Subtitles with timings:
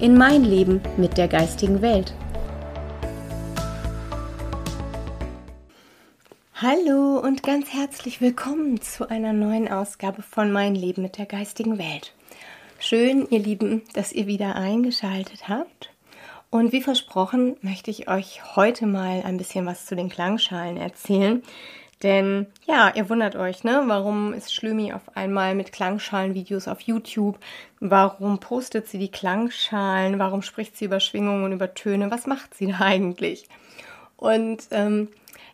[0.00, 2.14] in mein Leben mit der geistigen Welt.
[6.54, 11.78] Hallo und ganz herzlich willkommen zu einer neuen Ausgabe von Mein Leben mit der geistigen
[11.78, 12.14] Welt.
[12.78, 15.90] Schön, ihr Lieben, dass ihr wieder eingeschaltet habt.
[16.50, 21.42] Und wie versprochen, möchte ich euch heute mal ein bisschen was zu den Klangschalen erzählen.
[22.02, 23.82] Denn ja, ihr wundert euch, ne?
[23.86, 27.38] Warum ist Schlömi auf einmal mit Klangschalenvideos auf YouTube?
[27.80, 30.18] Warum postet sie die Klangschalen?
[30.18, 32.10] Warum spricht sie über Schwingungen und über Töne?
[32.10, 33.48] Was macht sie da eigentlich?
[34.16, 35.08] Und ähm,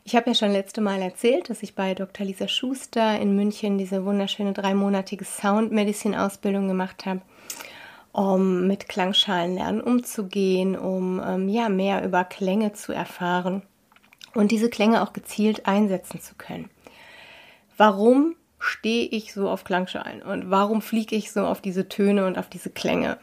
[0.05, 2.27] ich habe ja schon letzte Mal erzählt, dass ich bei Dr.
[2.27, 7.22] Lisa Schuster in München diese wunderschöne dreimonatige Sound Medicine Ausbildung gemacht habe,
[8.12, 13.62] um mit Klangschalen lernen umzugehen, um ähm, ja mehr über Klänge zu erfahren
[14.35, 16.71] und diese Klänge auch gezielt einsetzen zu können.
[17.77, 22.39] Warum stehe ich so auf Klangschalen und warum fliege ich so auf diese Töne und
[22.39, 23.19] auf diese Klänge?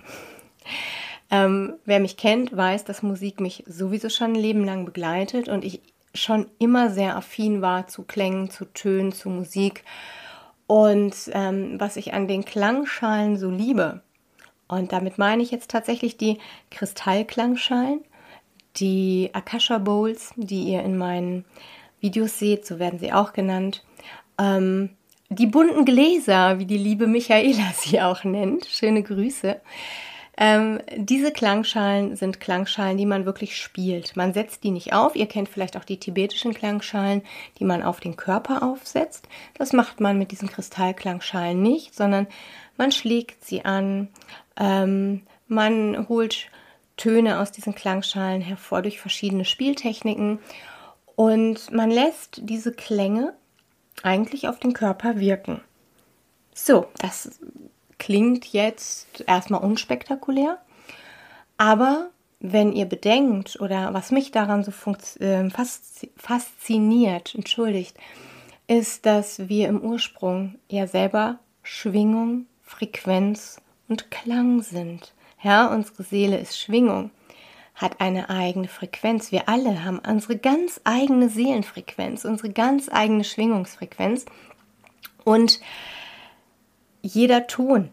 [1.29, 5.63] Ähm, wer mich kennt, weiß, dass Musik mich sowieso schon ein Leben lang begleitet und
[5.63, 5.81] ich
[6.13, 9.85] schon immer sehr affin war zu Klängen, zu Tönen, zu Musik.
[10.67, 14.01] Und ähm, was ich an den Klangschalen so liebe,
[14.67, 16.37] und damit meine ich jetzt tatsächlich die
[16.69, 18.01] Kristallklangschalen,
[18.77, 21.45] die Akasha Bowls, die ihr in meinen
[21.99, 23.83] Videos seht, so werden sie auch genannt.
[24.39, 24.89] Ähm,
[25.29, 28.65] die bunten Gläser, wie die liebe Michaela sie auch nennt.
[28.65, 29.59] Schöne Grüße.
[30.37, 34.15] Ähm, diese Klangschalen sind Klangschalen, die man wirklich spielt.
[34.15, 35.15] Man setzt die nicht auf.
[35.15, 37.21] Ihr kennt vielleicht auch die tibetischen Klangschalen,
[37.59, 39.27] die man auf den Körper aufsetzt.
[39.53, 42.27] Das macht man mit diesen Kristallklangschalen nicht, sondern
[42.77, 44.07] man schlägt sie an.
[44.57, 46.47] Ähm, man holt
[46.97, 50.39] Töne aus diesen Klangschalen hervor durch verschiedene Spieltechniken
[51.15, 53.33] und man lässt diese Klänge
[54.03, 55.61] eigentlich auf den Körper wirken.
[56.53, 57.39] So, das
[57.97, 60.59] klingt jetzt erstmal unspektakulär,
[61.57, 62.09] aber
[62.39, 64.71] wenn ihr bedenkt oder was mich daran so
[65.19, 65.49] äh,
[66.17, 67.97] fasziniert, entschuldigt,
[68.67, 75.13] ist, dass wir im Ursprung ja selber Schwingung, Frequenz und Klang sind.
[75.43, 77.09] Ja, unsere Seele ist Schwingung,
[77.73, 79.31] hat eine eigene Frequenz.
[79.31, 84.25] Wir alle haben unsere ganz eigene Seelenfrequenz, unsere ganz eigene Schwingungsfrequenz.
[85.23, 85.59] Und
[87.01, 87.89] jeder Ton,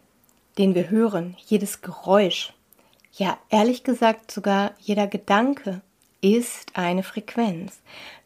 [0.59, 2.53] den wir hören, jedes Geräusch,
[3.13, 5.81] ja, ehrlich gesagt sogar jeder Gedanke
[6.21, 7.81] ist eine Frequenz.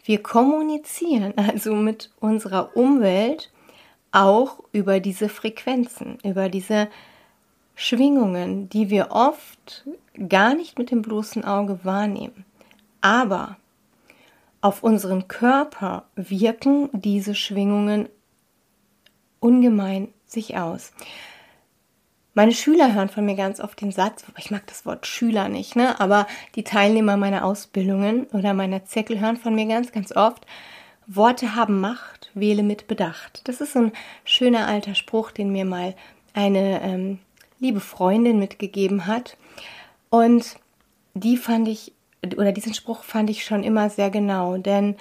[0.04, 3.52] Wir kommunizieren also mit unserer Umwelt
[4.10, 7.11] auch über diese Frequenzen, über diese Frequenzen.
[7.74, 9.84] Schwingungen, die wir oft
[10.28, 12.44] gar nicht mit dem bloßen Auge wahrnehmen.
[13.00, 13.56] Aber
[14.60, 18.08] auf unseren Körper wirken diese Schwingungen
[19.40, 20.92] ungemein sich aus.
[22.34, 25.76] Meine Schüler hören von mir ganz oft den Satz, ich mag das Wort Schüler nicht,
[25.76, 26.00] ne?
[26.00, 30.46] aber die Teilnehmer meiner Ausbildungen oder meiner Zirkel hören von mir ganz, ganz oft,
[31.06, 33.42] Worte haben Macht, wähle mit Bedacht.
[33.44, 33.92] Das ist so ein
[34.24, 35.94] schöner alter Spruch, den mir mal
[36.32, 37.18] eine ähm,
[37.62, 39.36] liebe Freundin mitgegeben hat.
[40.10, 40.56] Und
[41.14, 41.92] die fand ich,
[42.36, 44.96] oder diesen Spruch fand ich schon immer sehr genau, denn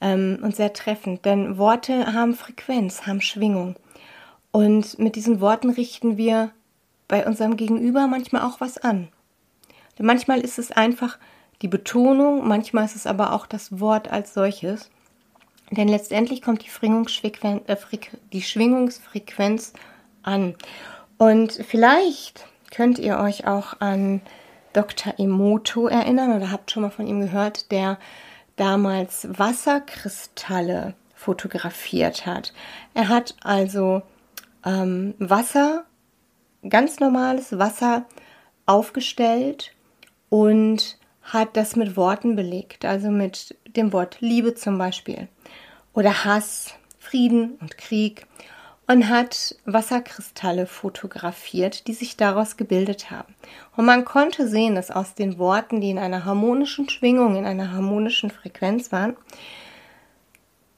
[0.00, 3.76] ähm, und sehr treffend, denn Worte haben Frequenz, haben Schwingung.
[4.52, 6.52] Und mit diesen Worten richten wir
[7.08, 9.08] bei unserem Gegenüber manchmal auch was an.
[9.98, 11.18] Denn manchmal ist es einfach
[11.62, 14.90] die Betonung, manchmal ist es aber auch das Wort als solches.
[15.70, 16.70] Denn letztendlich kommt die,
[17.66, 17.76] äh,
[18.32, 19.72] die Schwingungsfrequenz
[20.22, 20.54] an.
[21.18, 24.20] Und vielleicht könnt ihr euch auch an
[24.72, 25.14] Dr.
[25.18, 27.98] Emoto erinnern oder habt schon mal von ihm gehört, der
[28.56, 32.52] damals Wasserkristalle fotografiert hat.
[32.92, 34.02] Er hat also
[34.64, 35.84] ähm, Wasser,
[36.68, 38.04] ganz normales Wasser
[38.66, 39.72] aufgestellt
[40.28, 45.28] und hat das mit Worten belegt, also mit dem Wort Liebe zum Beispiel
[45.94, 48.26] oder Hass, Frieden und Krieg
[48.86, 53.34] und hat Wasserkristalle fotografiert, die sich daraus gebildet haben.
[53.76, 57.72] Und man konnte sehen, dass aus den Worten, die in einer harmonischen Schwingung, in einer
[57.72, 59.16] harmonischen Frequenz waren,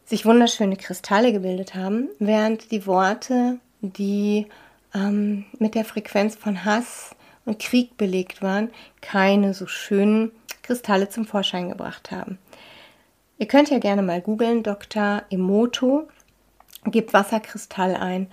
[0.04, 4.46] sich wunderschöne Kristalle gebildet haben, während die Worte, die
[4.94, 8.70] ähm, mit der Frequenz von Hass und Krieg belegt waren,
[9.00, 10.30] keine so schönen
[10.62, 12.38] Kristalle zum Vorschein gebracht haben.
[13.38, 15.22] Ihr könnt ja gerne mal googeln, Dr.
[15.28, 16.08] Emoto,
[16.90, 18.28] gebt Wasserkristall ein,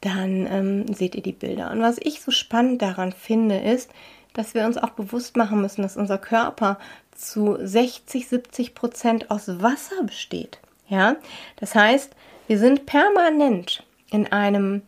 [0.00, 1.70] dann ähm, seht ihr die Bilder.
[1.70, 3.90] Und was ich so spannend daran finde, ist,
[4.34, 6.78] dass wir uns auch bewusst machen müssen, dass unser Körper
[7.12, 10.58] zu 60, 70 Prozent aus Wasser besteht.
[10.88, 11.16] Ja,
[11.56, 12.14] das heißt,
[12.46, 14.82] wir sind permanent in einem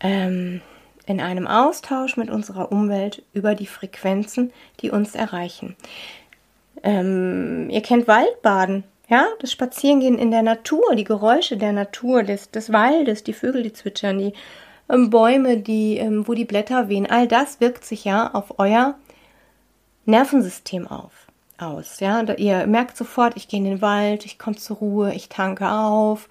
[0.00, 0.60] ähm,
[1.06, 5.76] in einem Austausch mit unserer Umwelt über die Frequenzen, die uns erreichen.
[6.82, 12.50] Ähm, ihr kennt Waldbaden, ja, das Spazierengehen in der Natur, die Geräusche der Natur, des,
[12.52, 14.32] des Waldes, die Vögel, die zwitschern, die
[14.88, 18.94] ähm, Bäume, die, ähm, wo die Blätter wehen, all das wirkt sich ja auf euer
[20.06, 21.26] Nervensystem auf,
[21.58, 21.98] aus.
[21.98, 25.28] Ja, da, ihr merkt sofort, ich gehe in den Wald, ich komme zur Ruhe, ich
[25.28, 26.28] tanke auf.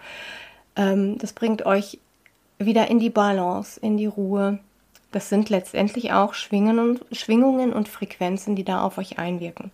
[0.78, 2.00] Ähm, das bringt euch
[2.60, 4.60] wieder in die Balance, in die Ruhe.
[5.12, 9.72] Das sind letztendlich auch Schwingungen und, Schwingungen und Frequenzen, die da auf euch einwirken.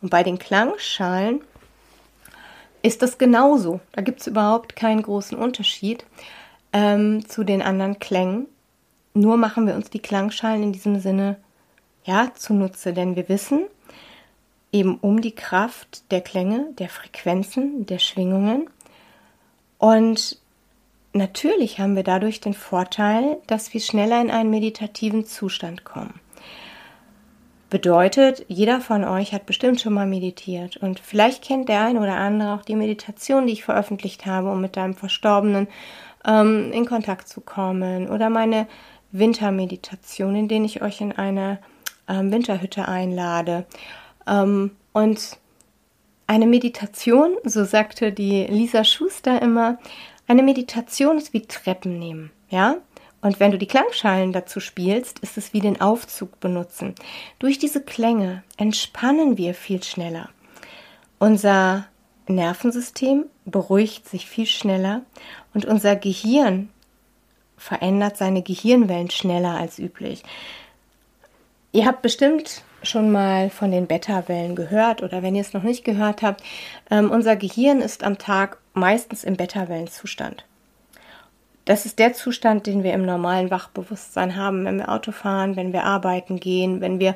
[0.00, 1.42] Und bei den Klangschalen
[2.82, 3.80] ist das genauso.
[3.92, 6.04] Da gibt es überhaupt keinen großen Unterschied
[6.72, 8.46] ähm, zu den anderen Klängen.
[9.14, 11.36] Nur machen wir uns die Klangschalen in diesem Sinne
[12.04, 13.66] ja zunutze, denn wir wissen
[14.72, 18.68] eben um die Kraft der Klänge, der Frequenzen, der Schwingungen.
[19.78, 20.38] Und
[21.12, 26.20] natürlich haben wir dadurch den Vorteil, dass wir schneller in einen meditativen Zustand kommen.
[27.70, 32.16] Bedeutet, jeder von euch hat bestimmt schon mal meditiert und vielleicht kennt der ein oder
[32.16, 35.68] andere auch die Meditation, die ich veröffentlicht habe, um mit deinem Verstorbenen
[36.26, 38.66] ähm, in Kontakt zu kommen oder meine
[39.12, 41.58] Wintermeditation, in denen ich euch in eine
[42.08, 43.66] ähm, Winterhütte einlade.
[44.26, 45.38] Ähm, und
[46.26, 49.78] eine Meditation, so sagte die Lisa Schuster immer,
[50.26, 52.76] eine Meditation ist wie Treppen nehmen, ja?
[53.20, 56.94] Und wenn du die Klangschalen dazu spielst, ist es wie den Aufzug benutzen.
[57.38, 60.28] Durch diese Klänge entspannen wir viel schneller.
[61.18, 61.86] Unser
[62.28, 65.02] Nervensystem beruhigt sich viel schneller
[65.54, 66.68] und unser Gehirn
[67.56, 70.22] verändert seine Gehirnwellen schneller als üblich.
[71.72, 75.84] Ihr habt bestimmt schon mal von den Beta-Wellen gehört oder wenn ihr es noch nicht
[75.84, 76.42] gehört habt,
[76.90, 80.44] ähm, unser Gehirn ist am Tag meistens im Beta-Wellenzustand.
[81.68, 85.74] Das ist der Zustand, den wir im normalen Wachbewusstsein haben, wenn wir Auto fahren, wenn
[85.74, 87.14] wir arbeiten gehen, wenn wir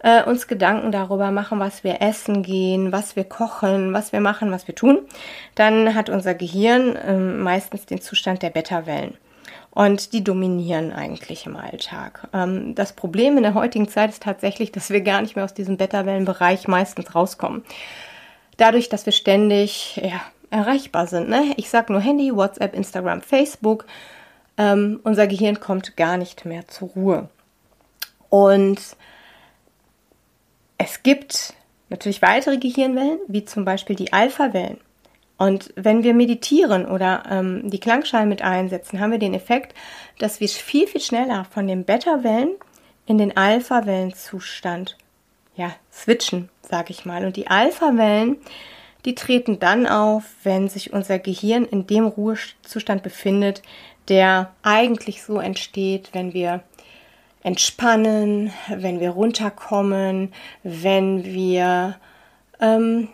[0.00, 4.50] äh, uns Gedanken darüber machen, was wir essen gehen, was wir kochen, was wir machen,
[4.50, 4.98] was wir tun.
[5.54, 9.14] Dann hat unser Gehirn äh, meistens den Zustand der Beta-Wellen.
[9.70, 12.28] Und die dominieren eigentlich im Alltag.
[12.34, 15.54] Ähm, das Problem in der heutigen Zeit ist tatsächlich, dass wir gar nicht mehr aus
[15.54, 17.64] diesem Beta-Wellenbereich meistens rauskommen.
[18.58, 20.20] Dadurch, dass wir ständig ja,
[20.54, 21.28] erreichbar sind.
[21.28, 21.52] Ne?
[21.56, 23.86] Ich sage nur Handy, WhatsApp, Instagram, Facebook.
[24.56, 27.28] Ähm, unser Gehirn kommt gar nicht mehr zur Ruhe.
[28.30, 28.80] Und
[30.78, 31.54] es gibt
[31.88, 34.78] natürlich weitere Gehirnwellen, wie zum Beispiel die Alpha-Wellen.
[35.36, 39.74] Und wenn wir meditieren oder ähm, die Klangschalen mit einsetzen, haben wir den Effekt,
[40.20, 42.50] dass wir viel, viel schneller von den Beta-Wellen
[43.06, 44.96] in den Alpha-Wellenzustand
[45.56, 47.24] ja, switchen, sage ich mal.
[47.24, 48.36] Und die Alpha-Wellen,
[49.04, 53.62] die treten dann auf, wenn sich unser Gehirn in dem Ruhezustand befindet,
[54.08, 56.62] der eigentlich so entsteht, wenn wir
[57.42, 61.96] entspannen, wenn wir runterkommen, wenn wir
[62.60, 63.08] ähm,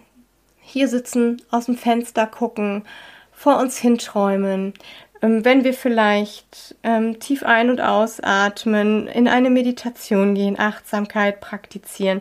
[0.60, 2.84] hier sitzen, aus dem Fenster gucken,
[3.32, 4.74] vor uns hinträumen,
[5.22, 12.20] ähm, wenn wir vielleicht ähm, tief ein- und ausatmen, in eine Meditation gehen, Achtsamkeit praktizieren,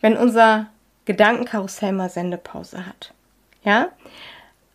[0.00, 0.68] wenn unser
[1.04, 3.12] Gedankenkarussell mal Sendepause hat.
[3.64, 3.88] Ja?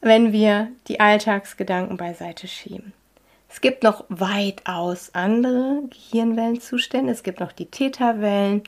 [0.02, 2.94] Wenn wir die Alltagsgedanken beiseite schieben.
[3.50, 7.12] Es gibt noch weitaus andere Gehirnwellenzustände.
[7.12, 8.64] Es gibt noch die Theta-Wellen,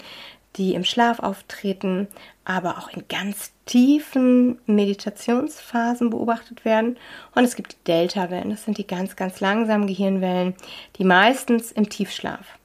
[0.56, 2.08] die im Schlaf auftreten,
[2.44, 6.98] aber auch in ganz tiefen Meditationsphasen beobachtet werden.
[7.36, 8.50] Und es gibt die Delta-Wellen.
[8.50, 10.56] Das sind die ganz, ganz langsamen Gehirnwellen,
[10.98, 12.58] die meistens im Tiefschlaf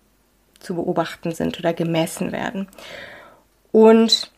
[0.60, 2.68] zu beobachten sind oder gemessen werden.
[3.70, 4.32] Und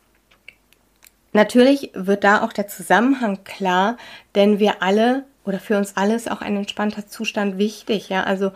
[1.36, 3.98] Natürlich wird da auch der Zusammenhang klar,
[4.34, 8.08] denn wir alle oder für uns alle ist auch ein entspannter Zustand wichtig.
[8.08, 8.52] Ja, also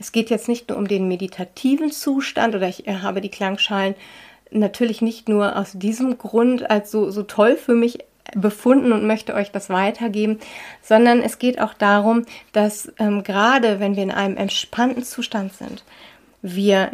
[0.00, 3.94] es geht jetzt nicht nur um den meditativen Zustand oder ich habe die Klangschalen
[4.50, 8.00] natürlich nicht nur aus diesem Grund als so, so toll für mich
[8.34, 10.40] befunden und möchte euch das weitergeben,
[10.82, 15.84] sondern es geht auch darum, dass ähm, gerade wenn wir in einem entspannten Zustand sind,
[16.42, 16.90] wir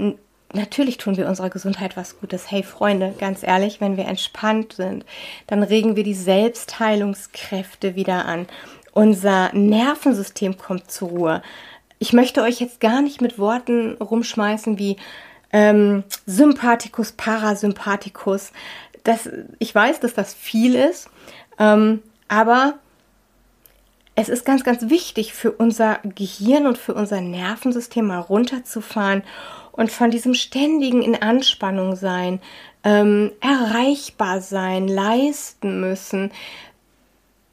[0.52, 2.50] natürlich tun wir unserer Gesundheit was Gutes.
[2.50, 5.04] Hey Freunde, ganz ehrlich, wenn wir entspannt sind,
[5.46, 8.46] dann regen wir die Selbstheilungskräfte wieder an.
[8.92, 11.42] Unser Nervensystem kommt zur Ruhe.
[11.98, 14.96] Ich möchte euch jetzt gar nicht mit Worten rumschmeißen wie
[15.52, 18.52] ähm, Sympathikus, Parasympathikus.
[19.04, 19.28] Das,
[19.58, 21.08] ich weiß, dass das viel ist,
[21.58, 22.74] ähm, aber
[24.14, 29.22] es ist ganz, ganz wichtig für unser Gehirn und für unser Nervensystem mal runterzufahren
[29.72, 32.40] und von diesem ständigen in Anspannung sein,
[32.84, 36.30] ähm, erreichbar sein, leisten müssen,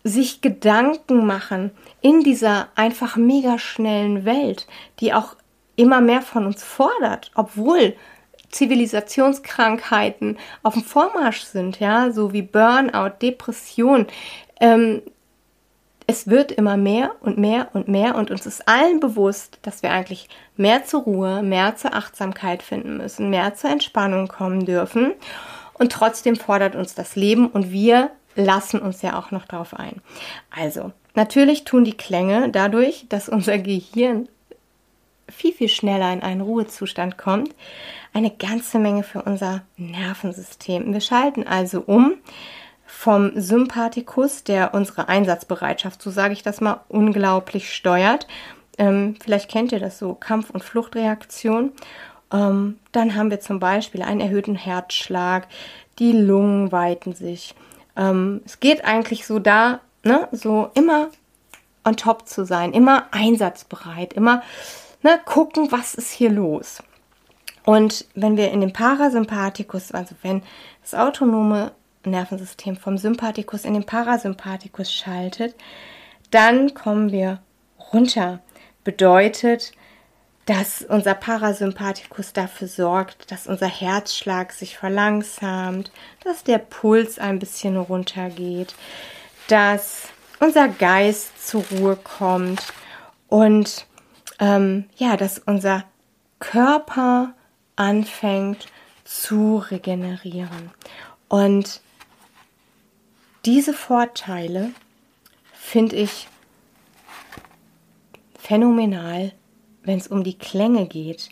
[0.04, 1.72] sich Gedanken machen
[2.02, 4.68] in dieser einfach mega schnellen Welt,
[5.00, 5.36] die auch
[5.76, 7.96] immer mehr von uns fordert, obwohl
[8.50, 14.08] Zivilisationskrankheiten auf dem Vormarsch sind, ja, so wie Burnout, Depression.
[14.60, 15.02] Ähm,
[16.10, 19.92] es wird immer mehr und mehr und mehr und uns ist allen bewusst, dass wir
[19.92, 25.14] eigentlich mehr zur Ruhe, mehr zur Achtsamkeit finden müssen, mehr zur Entspannung kommen dürfen.
[25.74, 30.02] Und trotzdem fordert uns das Leben und wir lassen uns ja auch noch darauf ein.
[30.50, 34.30] Also, natürlich tun die Klänge dadurch, dass unser Gehirn
[35.30, 37.54] viel, viel schneller in einen Ruhezustand kommt,
[38.14, 40.94] eine ganze Menge für unser Nervensystem.
[40.94, 42.14] Wir schalten also um
[42.98, 48.25] vom Sympathikus, der unsere Einsatzbereitschaft, so sage ich das mal, unglaublich steuert.
[48.80, 51.74] Ähm, vielleicht kennt ihr das so, Kampf- und Fluchtreaktion.
[52.34, 55.48] Ähm, dann haben wir zum Beispiel einen erhöhten Herzschlag,
[56.00, 57.54] die Lungen weiten sich.
[57.96, 61.10] Ähm, es geht eigentlich so da, ne, so immer
[61.86, 64.42] on top zu sein, immer einsatzbereit, immer
[65.04, 66.82] ne, gucken, was ist hier los.
[67.63, 70.42] Und wenn wir in den Parasympathikus, also wenn
[70.82, 71.74] das autonome
[72.08, 75.56] Nervensystem vom Sympathikus in den Parasympathikus schaltet,
[76.32, 77.40] dann kommen wir
[77.94, 78.40] runter.
[78.84, 79.74] Bedeutet,
[80.46, 85.92] dass unser Parasympathikus dafür sorgt, dass unser Herzschlag sich verlangsamt,
[86.24, 88.74] dass der Puls ein bisschen runtergeht,
[89.50, 90.08] dass
[90.40, 92.62] unser Geist zur Ruhe kommt
[93.28, 93.88] und
[94.40, 95.84] ähm, ja, dass unser
[96.40, 97.34] Körper
[97.76, 98.68] anfängt
[99.04, 100.72] zu regenerieren.
[101.28, 101.82] Und
[103.48, 104.72] diese Vorteile
[105.54, 106.27] finde ich
[108.38, 109.32] phänomenal,
[109.84, 111.30] wenn es um die Klänge geht.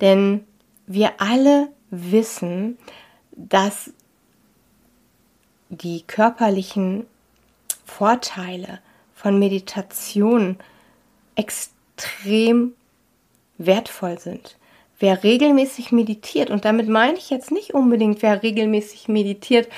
[0.00, 0.46] Denn
[0.86, 2.78] wir alle wissen,
[3.32, 3.92] dass
[5.68, 7.04] die körperlichen
[7.84, 8.80] Vorteile
[9.14, 10.56] von Meditation
[11.36, 12.72] extrem
[13.58, 14.56] wertvoll sind.
[14.98, 19.68] Wer regelmäßig meditiert, und damit meine ich jetzt nicht unbedingt, wer regelmäßig meditiert,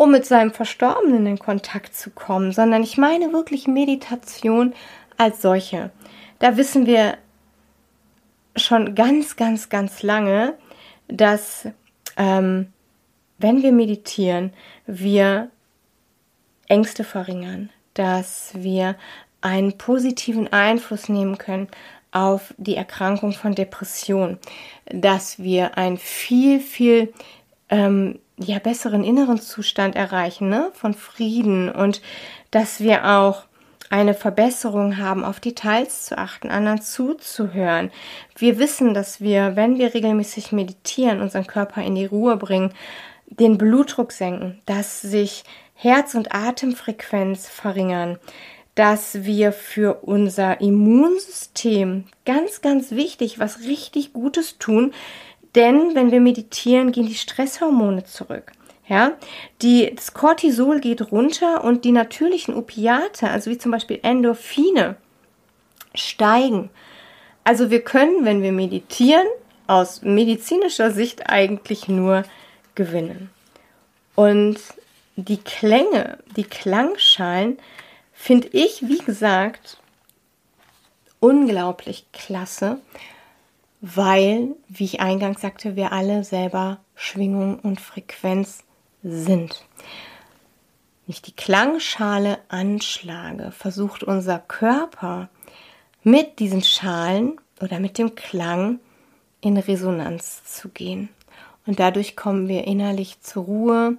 [0.00, 4.72] um mit seinem Verstorbenen in Kontakt zu kommen, sondern ich meine wirklich Meditation
[5.18, 5.90] als solche.
[6.38, 7.18] Da wissen wir
[8.56, 10.54] schon ganz, ganz, ganz lange,
[11.06, 11.68] dass
[12.16, 12.72] ähm,
[13.36, 14.54] wenn wir meditieren,
[14.86, 15.50] wir
[16.66, 18.96] Ängste verringern, dass wir
[19.42, 21.68] einen positiven Einfluss nehmen können
[22.10, 24.38] auf die Erkrankung von Depression,
[24.86, 27.12] dass wir einen viel, viel
[27.68, 30.70] ähm, ja, besseren inneren Zustand erreichen, ne?
[30.74, 32.00] von Frieden und
[32.50, 33.44] dass wir auch
[33.90, 37.90] eine Verbesserung haben, auf Details zu achten, anderen zuzuhören.
[38.36, 42.72] Wir wissen, dass wir, wenn wir regelmäßig meditieren, unseren Körper in die Ruhe bringen,
[43.26, 45.44] den Blutdruck senken, dass sich
[45.74, 48.18] Herz- und Atemfrequenz verringern,
[48.76, 54.92] dass wir für unser Immunsystem ganz, ganz wichtig was richtig Gutes tun,
[55.54, 58.52] denn wenn wir meditieren, gehen die Stresshormone zurück.
[58.88, 59.12] Ja,
[59.62, 64.96] die, das Cortisol geht runter und die natürlichen Opiate, also wie zum Beispiel Endorphine,
[65.94, 66.70] steigen.
[67.44, 69.26] Also wir können, wenn wir meditieren,
[69.68, 72.24] aus medizinischer Sicht eigentlich nur
[72.74, 73.30] gewinnen.
[74.16, 74.58] Und
[75.14, 77.58] die Klänge, die Klangschalen,
[78.12, 79.78] finde ich, wie gesagt,
[81.20, 82.80] unglaublich klasse,
[83.80, 88.64] weil, wie ich eingangs sagte, wir alle selber Schwingung und Frequenz
[89.02, 89.64] sind.
[91.06, 95.28] Wenn ich die Klangschale anschlage, versucht unser Körper
[96.02, 98.80] mit diesen Schalen oder mit dem Klang
[99.40, 101.08] in Resonanz zu gehen.
[101.66, 103.98] Und dadurch kommen wir innerlich zur Ruhe.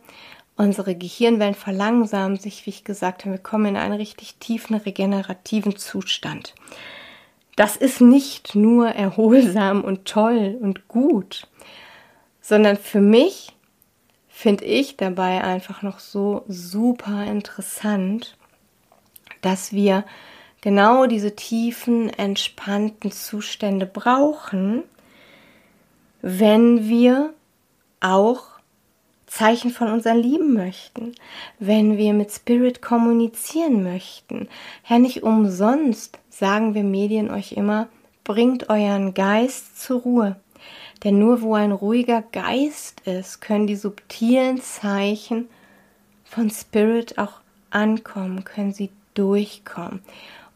[0.56, 5.78] Unsere Gehirnwellen verlangsamen sich, wie ich gesagt habe, wir kommen in einen richtig tiefen regenerativen
[5.78, 6.54] Zustand.
[7.62, 11.48] Das ist nicht nur erholsam und toll und gut,
[12.42, 13.56] sondern für mich
[14.28, 18.36] finde ich dabei einfach noch so super interessant,
[19.42, 20.06] dass wir
[20.62, 24.82] genau diese tiefen, entspannten Zustände brauchen,
[26.24, 27.32] wenn wir
[28.00, 28.42] auch
[29.28, 31.14] Zeichen von unseren Lieben möchten,
[31.60, 34.50] wenn wir mit Spirit kommunizieren möchten.
[34.90, 37.88] Ja, nicht umsonst sagen wir Medien euch immer,
[38.24, 40.38] bringt euren Geist zur Ruhe.
[41.04, 45.50] Denn nur wo ein ruhiger Geist ist, können die subtilen Zeichen
[46.24, 50.02] von Spirit auch ankommen, können sie durchkommen.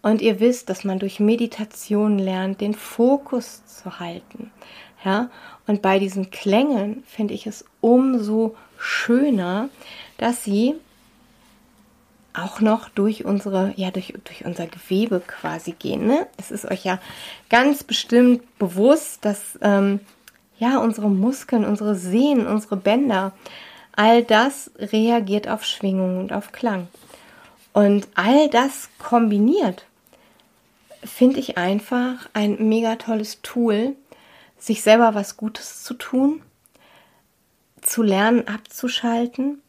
[0.02, 4.50] Und ihr wisst, dass man durch Meditation lernt, den Fokus zu halten.
[5.04, 5.30] Ja,
[5.68, 9.70] und bei diesen Klängen finde ich es umso schöner,
[10.18, 10.74] dass sie
[12.38, 16.06] auch noch durch unsere, ja, durch, durch unser Gewebe quasi gehen.
[16.06, 16.28] Ne?
[16.38, 17.00] Es ist euch ja
[17.50, 20.00] ganz bestimmt bewusst, dass ähm,
[20.58, 23.34] ja unsere Muskeln, unsere Sehnen, unsere Bänder,
[23.96, 26.88] all das reagiert auf Schwingung und auf Klang.
[27.74, 29.86] Und all das kombiniert
[31.04, 33.96] finde ich einfach ein mega tolles Tool,
[34.58, 36.42] sich selber was Gutes zu tun,
[37.82, 39.62] zu lernen abzuschalten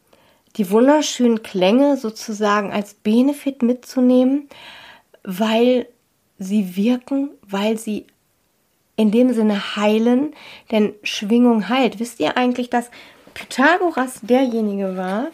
[0.57, 4.49] die wunderschönen Klänge sozusagen als Benefit mitzunehmen,
[5.23, 5.87] weil
[6.39, 8.07] sie wirken, weil sie
[8.97, 10.35] in dem Sinne heilen,
[10.71, 12.01] denn Schwingung heilt.
[12.01, 12.91] Wisst ihr eigentlich, dass
[13.35, 15.29] Pythagoras derjenige war,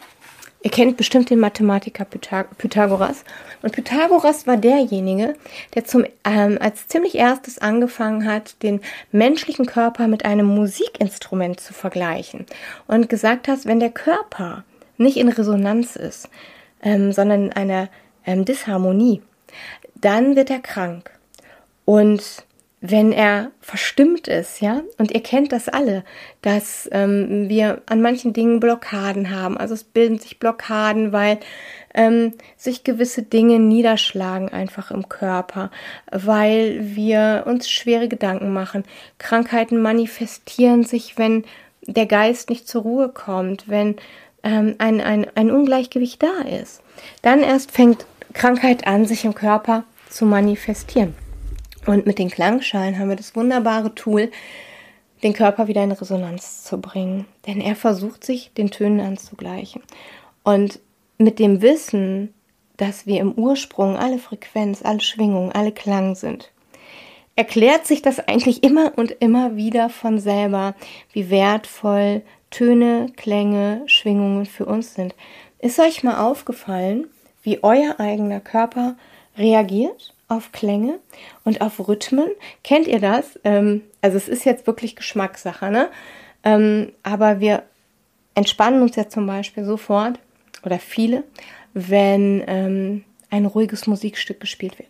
[0.65, 3.25] Ihr kennt bestimmt den Mathematiker Pythagoras.
[3.61, 5.35] Und Pythagoras war derjenige,
[5.75, 8.79] der zum, ähm, als ziemlich erstes angefangen hat, den
[9.11, 12.45] menschlichen Körper mit einem Musikinstrument zu vergleichen.
[12.87, 14.63] Und gesagt hat, wenn der Körper
[14.97, 16.29] nicht in Resonanz ist,
[16.81, 17.89] ähm, sondern in einer
[18.25, 19.21] ähm, Disharmonie,
[19.95, 21.11] dann wird er krank.
[21.85, 22.45] Und
[22.85, 26.03] wenn er verstimmt ist, ja, und ihr kennt das alle,
[26.41, 29.57] dass ähm, wir an manchen Dingen Blockaden haben.
[29.57, 31.39] Also es bilden sich Blockaden, weil
[31.93, 35.71] ähm, sich gewisse Dinge niederschlagen einfach im Körper,
[36.11, 38.83] weil wir uns schwere Gedanken machen.
[39.17, 41.45] Krankheiten manifestieren sich, wenn
[41.87, 43.95] der Geist nicht zur Ruhe kommt, wenn
[44.43, 46.81] ähm, ein, ein, ein Ungleichgewicht da ist.
[47.21, 51.15] Dann erst fängt Krankheit an, sich im Körper zu manifestieren.
[51.85, 54.31] Und mit den Klangschalen haben wir das wunderbare Tool,
[55.21, 57.25] den Körper wieder in Resonanz zu bringen.
[57.47, 59.81] Denn er versucht sich den Tönen anzugleichen.
[60.43, 60.79] Und
[61.17, 62.33] mit dem Wissen,
[62.77, 66.51] dass wir im Ursprung alle Frequenz, alle Schwingungen, alle Klang sind,
[67.35, 70.75] erklärt sich das eigentlich immer und immer wieder von selber,
[71.11, 72.21] wie wertvoll
[72.53, 75.15] Töne, Klänge, Schwingungen für uns sind.
[75.57, 77.07] Ist euch mal aufgefallen,
[77.41, 78.95] wie euer eigener Körper
[79.35, 80.99] reagiert auf Klänge
[81.43, 82.29] und auf Rhythmen?
[82.63, 83.39] Kennt ihr das?
[83.43, 85.89] Ähm, also es ist jetzt wirklich Geschmackssache, ne?
[86.43, 87.63] Ähm, aber wir
[88.35, 90.19] entspannen uns ja zum Beispiel sofort
[90.63, 91.23] oder viele,
[91.73, 94.89] wenn ähm, ein ruhiges Musikstück gespielt wird.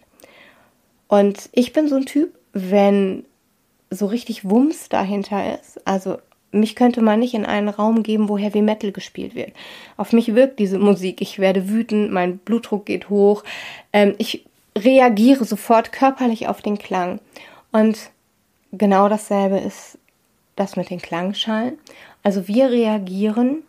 [1.08, 3.24] Und ich bin so ein Typ, wenn
[3.90, 6.18] so richtig Wumms dahinter ist, also
[6.54, 9.52] mich könnte man nicht in einen Raum geben, wo Heavy Metal gespielt wird.
[9.98, 11.22] Auf mich wirkt diese Musik.
[11.22, 13.44] Ich werde wütend, mein Blutdruck geht hoch.
[13.92, 14.46] Ähm, ich
[14.78, 17.20] reagiere sofort körperlich auf den Klang.
[17.72, 18.12] Und
[18.72, 19.98] genau dasselbe ist
[20.56, 21.78] das mit den Klangschalen.
[22.22, 23.64] Also wir reagieren,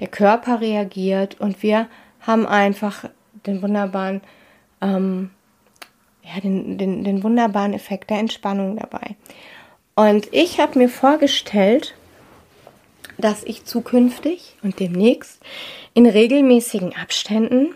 [0.00, 1.88] der Körper reagiert und wir
[2.20, 3.04] haben einfach
[3.46, 4.20] den wunderbaren,
[4.80, 5.30] ähm,
[6.22, 9.16] ja, den, den, den wunderbaren Effekt der Entspannung dabei.
[9.94, 11.94] Und ich habe mir vorgestellt,
[13.18, 15.40] dass ich zukünftig und demnächst
[15.94, 17.74] in regelmäßigen Abständen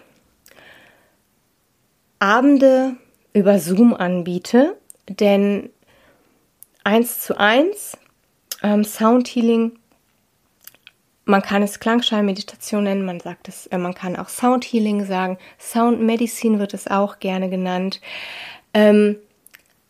[2.18, 2.96] Abende
[3.32, 4.76] über Zoom anbiete,
[5.08, 5.70] denn
[6.82, 7.96] eins zu eins
[8.62, 9.78] ähm, Soundhealing,
[11.24, 16.00] man kann es Klangschallmeditation nennen, man sagt es, äh, man kann auch Soundhealing sagen, Sound
[16.00, 18.00] Medicine wird es auch gerne genannt.
[18.74, 19.16] Ähm,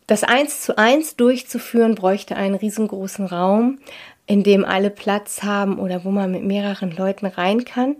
[0.06, 3.78] das eins zu eins durchzuführen bräuchte einen riesengroßen Raum,
[4.28, 7.96] in dem alle Platz haben oder wo man mit mehreren Leuten rein kann.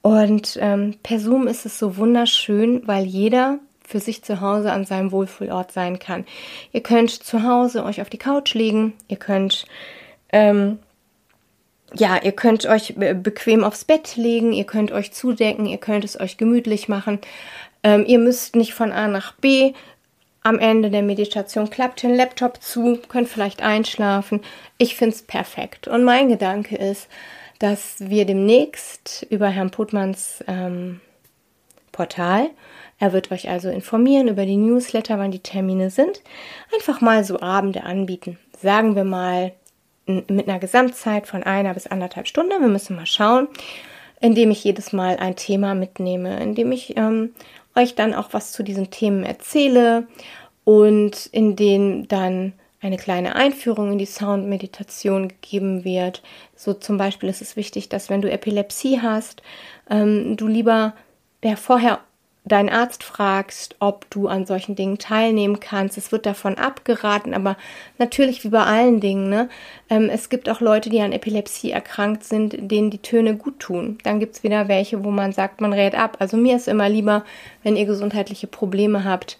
[0.00, 4.86] Und ähm, per Zoom ist es so wunderschön, weil jeder für sich zu Hause an
[4.86, 6.24] seinem Wohlfühlort sein kann.
[6.72, 9.66] Ihr könnt zu Hause euch auf die Couch legen, ihr könnt
[10.32, 10.78] ähm,
[11.94, 16.18] ja, ihr könnt euch bequem aufs Bett legen, ihr könnt euch zudecken, ihr könnt es
[16.18, 17.18] euch gemütlich machen.
[17.82, 19.74] Ähm, ihr müsst nicht von A nach B
[20.42, 24.40] am Ende der Meditation klappt den Laptop zu, könnt vielleicht einschlafen.
[24.78, 25.88] Ich finde es perfekt.
[25.88, 27.08] Und mein Gedanke ist,
[27.58, 31.00] dass wir demnächst über Herrn Putmanns ähm,
[31.92, 32.50] Portal,
[32.98, 36.22] er wird euch also informieren über die Newsletter, wann die Termine sind,
[36.74, 38.38] einfach mal so Abende anbieten.
[38.60, 39.52] Sagen wir mal
[40.06, 42.60] mit einer Gesamtzeit von einer bis anderthalb Stunden.
[42.60, 43.48] Wir müssen mal schauen,
[44.20, 47.34] indem ich jedes Mal ein Thema mitnehme, indem ich ähm,
[47.74, 50.06] euch dann auch was zu diesen Themen erzähle
[50.64, 56.22] und in denen dann eine kleine Einführung in die Soundmeditation gegeben wird.
[56.56, 59.42] So zum Beispiel ist es wichtig, dass wenn du Epilepsie hast,
[59.88, 60.94] ähm, du lieber
[61.56, 62.00] vorher
[62.44, 65.96] deinen Arzt fragst, ob du an solchen Dingen teilnehmen kannst.
[65.96, 67.56] Es wird davon abgeraten, aber
[67.98, 69.28] natürlich wie bei allen Dingen.
[69.28, 69.48] Ne?
[69.88, 73.98] Ähm, es gibt auch Leute, die an Epilepsie erkrankt sind, denen die Töne gut tun.
[74.02, 76.16] Dann gibt es wieder welche, wo man sagt, man rät ab.
[76.18, 77.24] Also mir ist immer lieber,
[77.62, 79.38] wenn ihr gesundheitliche Probleme habt,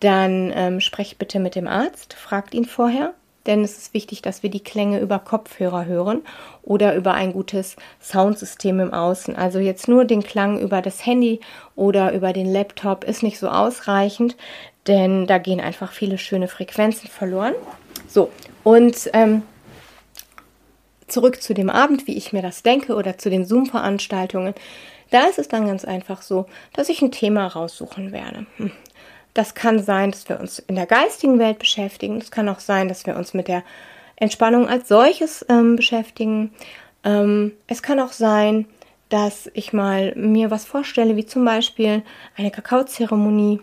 [0.00, 3.14] dann ähm, sprecht bitte mit dem Arzt, fragt ihn vorher
[3.46, 6.22] denn es ist wichtig, dass wir die Klänge über Kopfhörer hören
[6.62, 9.36] oder über ein gutes Soundsystem im Außen.
[9.36, 11.40] Also jetzt nur den Klang über das Handy
[11.74, 14.36] oder über den Laptop ist nicht so ausreichend,
[14.86, 17.54] denn da gehen einfach viele schöne Frequenzen verloren.
[18.08, 18.30] So,
[18.64, 19.42] und ähm,
[21.06, 24.54] zurück zu dem Abend, wie ich mir das denke, oder zu den Zoom-Veranstaltungen.
[25.10, 28.46] Da ist es dann ganz einfach so, dass ich ein Thema raussuchen werde.
[28.56, 28.70] Hm.
[29.34, 32.18] Das kann sein, dass wir uns in der geistigen Welt beschäftigen.
[32.18, 33.62] Es kann auch sein, dass wir uns mit der
[34.16, 36.52] Entspannung als solches ähm, beschäftigen.
[37.04, 38.66] Ähm, es kann auch sein,
[39.08, 42.02] dass ich mal mir was vorstelle, wie zum Beispiel
[42.36, 43.60] eine Kakaozeremonie,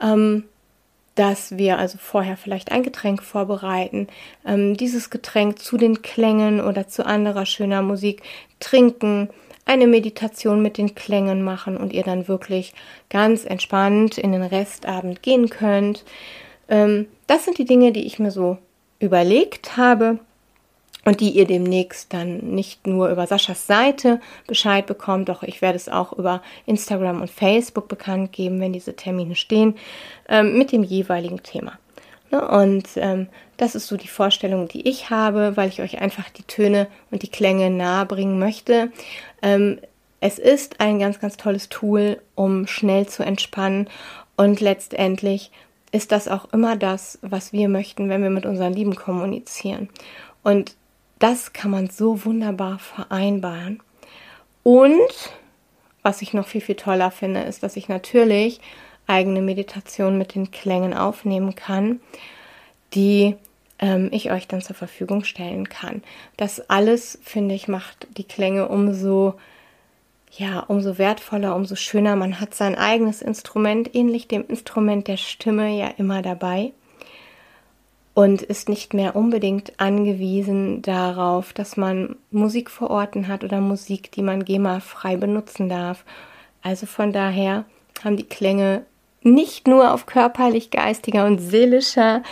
[0.00, 0.44] ähm,
[1.14, 4.08] dass wir also vorher vielleicht ein Getränk vorbereiten,
[4.46, 8.22] ähm, dieses Getränk zu den Klängen oder zu anderer schöner Musik
[8.60, 9.28] trinken,
[9.68, 12.72] eine Meditation mit den Klängen machen und ihr dann wirklich
[13.10, 16.04] ganz entspannt in den Restabend gehen könnt.
[16.68, 18.56] Ähm, das sind die Dinge, die ich mir so
[18.98, 20.18] überlegt habe
[21.04, 25.76] und die ihr demnächst dann nicht nur über Saschas Seite Bescheid bekommt, doch ich werde
[25.76, 29.76] es auch über Instagram und Facebook bekannt geben, wenn diese Termine stehen,
[30.28, 31.78] ähm, mit dem jeweiligen Thema.
[32.30, 32.46] Ne?
[32.48, 33.28] Und ähm,
[33.58, 37.22] das ist so die Vorstellung, die ich habe, weil ich euch einfach die Töne und
[37.22, 38.90] die Klänge nahe bringen möchte.
[39.42, 39.78] Ähm,
[40.20, 43.88] es ist ein ganz, ganz tolles Tool, um schnell zu entspannen
[44.36, 45.50] und letztendlich
[45.90, 49.88] ist das auch immer das, was wir möchten, wenn wir mit unseren Lieben kommunizieren.
[50.42, 50.76] Und
[51.18, 53.82] das kann man so wunderbar vereinbaren.
[54.62, 55.32] Und
[56.02, 58.60] was ich noch viel, viel toller finde, ist, dass ich natürlich
[59.06, 62.00] eigene Meditation mit den Klängen aufnehmen kann,
[62.94, 63.36] die
[63.78, 66.02] ähm, ich euch dann zur Verfügung stellen kann.
[66.36, 69.34] Das alles, finde ich, macht die Klänge umso
[70.30, 72.14] ja, umso wertvoller, umso schöner.
[72.14, 76.72] Man hat sein eigenes Instrument, ähnlich dem Instrument der Stimme, ja immer dabei
[78.18, 84.10] und ist nicht mehr unbedingt angewiesen darauf, dass man Musik vor Orten hat oder Musik,
[84.10, 86.04] die man GEMA-frei benutzen darf.
[86.60, 87.64] Also von daher
[88.02, 88.84] haben die Klänge
[89.22, 92.24] nicht nur auf körperlich, geistiger und seelischer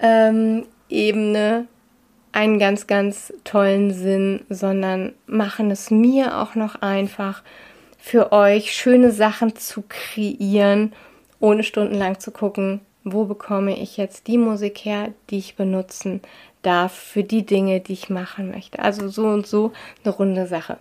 [0.00, 1.66] ähm, Ebene
[2.32, 7.42] einen ganz, ganz tollen Sinn, sondern machen es mir auch noch einfach
[7.98, 10.92] für euch schöne Sachen zu kreieren,
[11.38, 16.20] ohne stundenlang zu gucken, wo bekomme ich jetzt die Musik her, die ich benutzen
[16.62, 18.80] darf für die Dinge, die ich machen möchte.
[18.80, 19.72] Also so und so
[20.04, 20.76] eine runde Sache.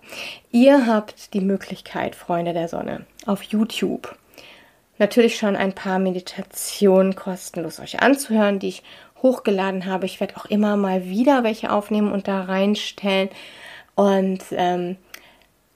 [0.51, 4.15] Ihr habt die Möglichkeit, Freunde der Sonne, auf YouTube
[4.99, 8.83] natürlich schon ein paar Meditationen kostenlos euch anzuhören, die ich
[9.21, 10.05] hochgeladen habe.
[10.05, 13.29] Ich werde auch immer mal wieder welche aufnehmen und da reinstellen.
[13.95, 14.97] Und ähm,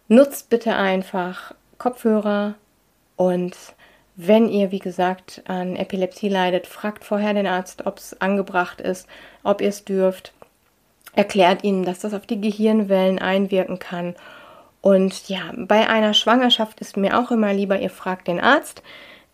[0.08, 2.56] nutzt bitte einfach Kopfhörer
[3.16, 3.56] und
[4.16, 9.08] wenn ihr, wie gesagt, an Epilepsie leidet, fragt vorher den Arzt, ob es angebracht ist,
[9.44, 10.34] ob ihr es dürft.
[11.16, 14.16] Erklärt ihnen, dass das auf die Gehirnwellen einwirken kann.
[14.82, 18.84] Und ja, bei einer Schwangerschaft ist mir auch immer lieber, ihr fragt den Arzt.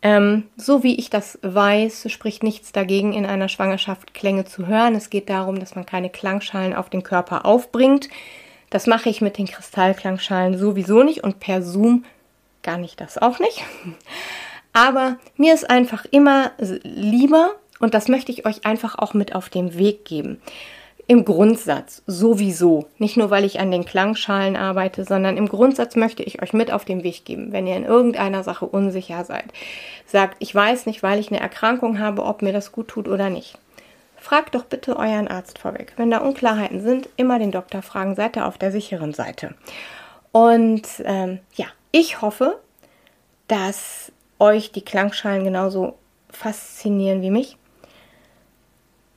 [0.01, 4.95] Ähm, so wie ich das weiß, spricht nichts dagegen, in einer Schwangerschaft Klänge zu hören.
[4.95, 8.07] Es geht darum, dass man keine Klangschalen auf den Körper aufbringt.
[8.69, 12.05] Das mache ich mit den Kristallklangschalen sowieso nicht und per Zoom
[12.63, 13.63] gar nicht das auch nicht.
[14.73, 16.51] Aber mir ist einfach immer
[16.83, 20.39] lieber, und das möchte ich euch einfach auch mit auf den Weg geben,
[21.09, 22.85] im Grundsatz sowieso.
[22.99, 26.71] Nicht nur, weil ich an den Klangschalen arbeite, sondern im Grundsatz möchte ich euch mit
[26.71, 29.45] auf den Weg geben, wenn ihr in irgendeiner Sache unsicher seid.
[30.05, 33.31] Sagt, ich weiß nicht, weil ich eine Erkrankung habe, ob mir das gut tut oder
[33.31, 33.57] nicht.
[34.17, 35.93] Fragt doch bitte euren Arzt vorweg.
[35.97, 39.55] Wenn da Unklarheiten sind, immer den Doktor fragen, seid ihr auf der sicheren Seite.
[40.31, 42.59] Und ähm, ja, ich hoffe,
[43.47, 45.97] dass euch die Klangschalen genauso
[46.29, 47.57] faszinieren wie mich.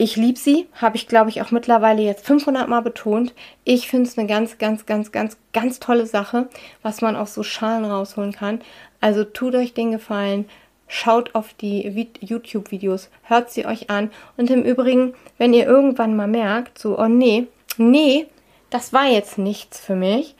[0.02, 3.32] Ich liebe sie, habe ich glaube ich auch mittlerweile jetzt 500 Mal betont.
[3.62, 6.48] Ich finde es eine ganz, ganz, ganz, ganz, ganz tolle Sache,
[6.82, 8.60] was man aus so Schalen rausholen kann.
[9.00, 10.48] Also tut euch den Gefallen,
[10.88, 14.10] schaut auf die YouTube-Videos, hört sie euch an.
[14.36, 18.26] Und im Übrigen, wenn ihr irgendwann mal merkt, so, oh nee, nee,
[18.70, 20.34] das war jetzt nichts für mich,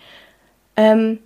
[0.77, 1.21] ähm,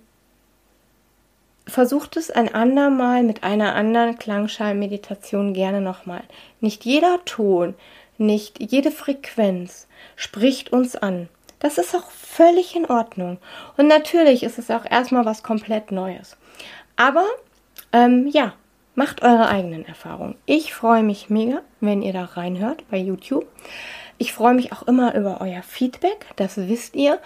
[1.65, 6.21] versucht es ein andermal mit einer anderen Klangschallmeditation gerne nochmal.
[6.61, 7.73] Nicht jeder Ton,
[8.19, 11.29] nicht jede Frequenz spricht uns an.
[11.59, 13.39] Das ist auch völlig in Ordnung.
[13.77, 16.37] Und natürlich ist es auch erstmal was komplett Neues.
[16.95, 17.25] Aber
[17.93, 18.53] Ähm, ja,
[18.95, 20.35] macht eure eigenen Erfahrungen.
[20.45, 23.45] Ich freue mich mega, wenn ihr da reinhört bei YouTube.
[24.17, 27.19] Ich freue mich auch immer über euer Feedback, das wisst ihr.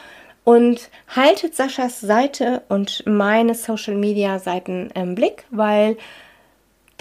[0.44, 5.98] Und haltet Saschas Seite und meine Social Media Seiten im Blick, weil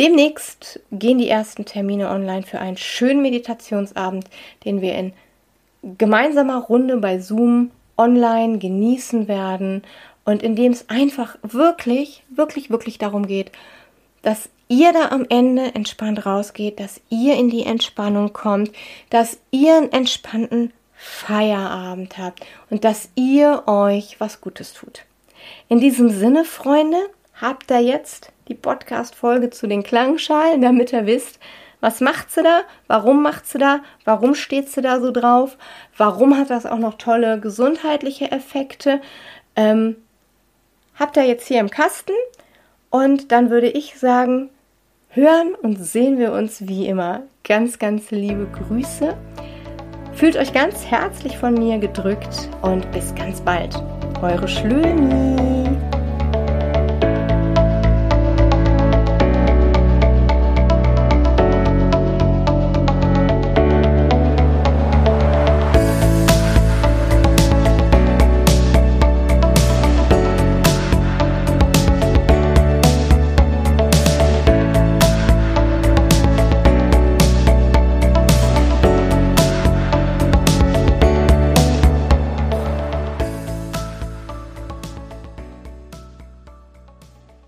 [0.01, 4.25] demnächst gehen die ersten Termine online für einen schönen Meditationsabend,
[4.65, 5.13] den wir in
[5.99, 9.83] gemeinsamer Runde bei Zoom online genießen werden
[10.25, 13.53] und in dem es einfach wirklich, wirklich, wirklich darum geht,
[14.23, 18.73] dass ihr da am Ende entspannt rausgeht, dass ihr in die Entspannung kommt,
[19.11, 25.05] dass ihr einen entspannten Feierabend habt und dass ihr euch was Gutes tut.
[25.69, 26.99] In diesem Sinne, Freunde,
[27.35, 31.39] habt ihr jetzt die Podcast-Folge zu den Klangschalen, damit ihr wisst,
[31.81, 32.63] was macht sie da?
[32.89, 33.81] Warum macht sie da?
[34.05, 35.57] Warum steht sie da so drauf?
[35.97, 39.01] Warum hat das auch noch tolle gesundheitliche Effekte?
[39.57, 39.97] Ähm,
[40.97, 42.13] habt ihr jetzt hier im Kasten?
[42.91, 44.51] Und dann würde ich sagen,
[45.09, 47.23] hören und sehen wir uns wie immer.
[47.45, 49.17] Ganz, ganz liebe Grüße.
[50.13, 53.75] Fühlt euch ganz herzlich von mir gedrückt und bis ganz bald.
[54.21, 55.60] Eure Schlöni.